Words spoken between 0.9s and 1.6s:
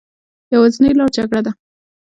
لاره جګړه ده